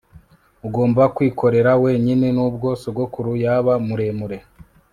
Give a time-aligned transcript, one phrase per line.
[0.67, 4.37] Ugomba kwikorera wenyine nubwo sogokuru yaba muremure